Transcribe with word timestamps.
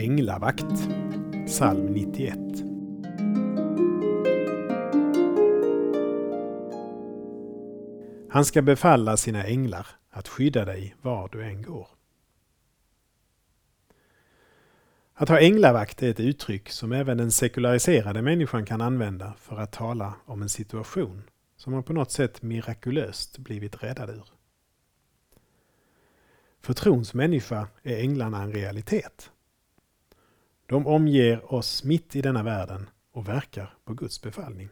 Änglavakt, 0.00 0.88
psalm 1.46 1.86
91. 1.86 2.38
Han 8.30 8.44
ska 8.44 8.62
befalla 8.62 9.16
sina 9.16 9.44
änglar 9.44 9.86
att 10.10 10.28
skydda 10.28 10.64
dig 10.64 10.96
var 11.02 11.28
du 11.28 11.44
än 11.44 11.62
går. 11.62 11.88
Att 15.14 15.28
ha 15.28 15.40
änglavakt 15.40 16.02
är 16.02 16.10
ett 16.10 16.20
uttryck 16.20 16.70
som 16.70 16.92
även 16.92 17.18
den 17.18 17.30
sekulariserade 17.30 18.22
människan 18.22 18.66
kan 18.66 18.80
använda 18.80 19.34
för 19.38 19.56
att 19.56 19.72
tala 19.72 20.14
om 20.24 20.42
en 20.42 20.48
situation 20.48 21.22
som 21.56 21.72
man 21.72 21.82
på 21.82 21.92
något 21.92 22.10
sätt 22.10 22.42
mirakulöst 22.42 23.38
blivit 23.38 23.82
räddad 23.82 24.10
ur. 24.10 24.28
För 26.60 26.72
trons 26.72 27.14
människa 27.14 27.68
är 27.82 27.96
änglarna 27.96 28.42
en 28.42 28.52
realitet. 28.52 29.30
De 30.70 30.86
omger 30.86 31.54
oss 31.54 31.84
mitt 31.84 32.16
i 32.16 32.22
denna 32.22 32.42
världen 32.42 32.90
och 33.12 33.28
verkar 33.28 33.74
på 33.84 33.94
Guds 33.94 34.22
befallning. 34.22 34.68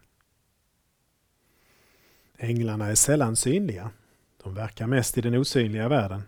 Änglarna 2.36 2.86
är 2.86 2.94
sällan 2.94 3.36
synliga. 3.36 3.90
De 4.42 4.54
verkar 4.54 4.86
mest 4.86 5.18
i 5.18 5.20
den 5.20 5.34
osynliga 5.34 5.88
världen. 5.88 6.22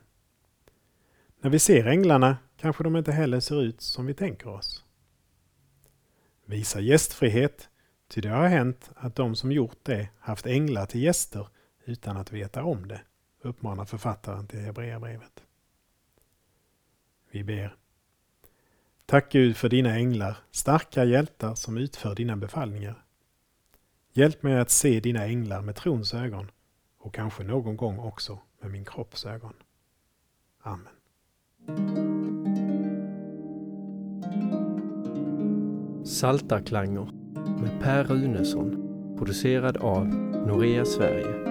När 1.40 1.50
vi 1.50 1.58
ser 1.58 1.86
änglarna 1.86 2.36
kanske 2.56 2.84
de 2.84 2.96
inte 2.96 3.12
heller 3.12 3.40
ser 3.40 3.62
ut 3.62 3.80
som 3.80 4.06
vi 4.06 4.14
tänker 4.14 4.48
oss. 4.48 4.84
Visa 6.44 6.80
gästfrihet, 6.80 7.68
ty 8.08 8.20
det 8.20 8.28
har 8.28 8.48
hänt 8.48 8.90
att 8.94 9.14
de 9.14 9.36
som 9.36 9.52
gjort 9.52 9.78
det 9.82 10.08
haft 10.18 10.46
änglar 10.46 10.86
till 10.86 11.02
gäster 11.02 11.48
utan 11.84 12.16
att 12.16 12.32
veta 12.32 12.64
om 12.64 12.88
det, 12.88 13.00
uppmanar 13.42 13.84
författaren 13.84 14.46
till 14.46 14.60
Hebreerbrevet. 14.60 15.44
Vi 17.30 17.44
ber. 17.44 17.76
Tack 19.10 19.32
Gud 19.32 19.56
för 19.56 19.68
dina 19.68 19.96
änglar, 19.96 20.36
starka 20.50 21.04
hjältar 21.04 21.54
som 21.54 21.78
utför 21.78 22.14
dina 22.14 22.36
befallningar. 22.36 23.04
Hjälp 24.12 24.42
mig 24.42 24.58
att 24.58 24.70
se 24.70 25.00
dina 25.00 25.24
änglar 25.24 25.62
med 25.62 25.76
trons 25.76 26.14
ögon 26.14 26.50
och 26.98 27.14
kanske 27.14 27.44
någon 27.44 27.76
gång 27.76 27.98
också 27.98 28.38
med 28.60 28.70
min 28.70 28.84
kropps 28.84 29.26
ögon. 29.26 29.52
Amen. 30.62 30.86
Saltarklanger 36.04 37.10
med 37.60 37.80
Per 37.80 38.04
Runesson 38.04 38.86
producerad 39.18 39.76
av 39.76 40.06
Norea 40.46 40.84
Sverige 40.84 41.49